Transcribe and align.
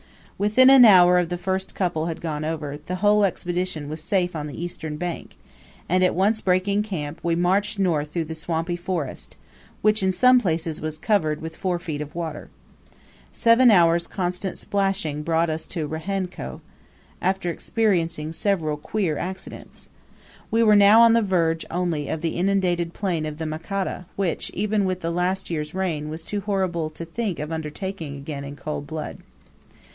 Within 0.39 0.71
an 0.71 0.83
hour 0.83 1.19
of 1.19 1.29
the 1.29 1.37
first 1.37 1.75
couple 1.75 2.07
had 2.07 2.21
gone 2.21 2.43
over, 2.43 2.75
the 2.87 2.93
entire 2.93 3.23
Expedition 3.23 3.87
was 3.87 4.01
safe 4.01 4.35
on 4.35 4.47
the 4.47 4.59
eastern 4.59 4.97
bank; 4.97 5.35
and 5.87 6.03
at 6.03 6.15
once 6.15 6.41
breaking 6.41 6.81
camp, 6.81 7.19
we 7.21 7.35
marched 7.35 7.77
north 7.77 8.11
through 8.11 8.23
the 8.25 8.33
swampy 8.33 8.75
forest, 8.75 9.37
which 9.83 10.01
in 10.01 10.11
some 10.11 10.39
places 10.39 10.81
was 10.81 10.97
covered 10.97 11.39
with 11.39 11.55
four 11.55 11.77
feet 11.77 12.01
of 12.01 12.15
water. 12.15 12.49
Seven 13.31 13.69
hours' 13.69 14.07
constant 14.07 14.57
splashing 14.57 15.21
brought 15.21 15.51
us 15.51 15.67
to 15.67 15.87
Rehenneko, 15.87 16.61
after 17.21 17.51
experiencing 17.51 18.33
several 18.33 18.77
queer 18.77 19.19
accidents. 19.19 19.89
We 20.49 20.63
were 20.63 20.75
now 20.75 21.01
on 21.01 21.13
the 21.13 21.21
verge 21.21 21.63
only 21.69 22.09
of 22.09 22.21
the 22.21 22.37
inundated 22.37 22.95
plain 22.95 23.27
of 23.27 23.37
the 23.37 23.45
Makata, 23.45 24.05
which, 24.15 24.49
even 24.55 24.85
with 24.85 25.01
the 25.01 25.11
last 25.11 25.51
year's 25.51 25.75
rain, 25.75 26.09
was 26.09 26.25
too 26.25 26.39
horrible 26.41 26.89
to 26.89 27.05
think 27.05 27.37
of 27.37 27.51
undertaking 27.51 28.15
again 28.15 28.43
in 28.43 28.55
cold 28.55 28.87
blood. 28.87 29.19